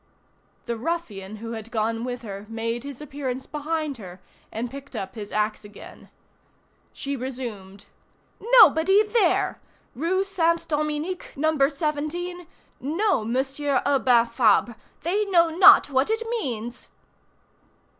The 0.65 0.77
ruffian 0.77 1.35
who 1.35 1.51
had 1.51 1.69
gone 1.69 2.03
with 2.03 2.23
her 2.23 2.47
made 2.49 2.83
his 2.83 3.01
appearance 3.01 3.45
behind 3.45 3.97
her 3.97 4.19
and 4.51 4.71
picked 4.71 4.95
up 4.95 5.13
his 5.13 5.31
axe 5.31 5.63
again. 5.63 6.09
She 6.91 7.15
resumed:— 7.15 7.85
"Nobody 8.41 9.03
there! 9.03 9.61
Rue 9.93 10.23
Saint 10.23 10.67
Dominique, 10.67 11.33
No. 11.35 11.55
17, 11.69 12.47
no 12.79 13.23
Monsieur 13.23 13.83
Urbain 13.85 14.25
Fabre! 14.25 14.75
They 15.03 15.23
know 15.25 15.49
not 15.51 15.91
what 15.91 16.09
it 16.09 16.27
means!" 16.27 16.87